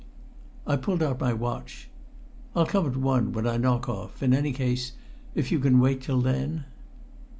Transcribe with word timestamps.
I 0.65 0.77
pulled 0.77 1.03
out 1.03 1.19
my 1.19 1.31
watch. 1.31 1.87
"I'll 2.55 2.65
come 2.65 2.87
at 2.87 2.97
one, 2.97 3.33
when 3.33 3.45
I 3.45 3.57
knock 3.57 3.87
off 3.87 4.23
in 4.23 4.33
any 4.33 4.51
case, 4.51 4.93
if 5.35 5.51
you 5.51 5.59
can 5.59 5.79
wait 5.79 6.01
till 6.01 6.21
then." 6.21 6.63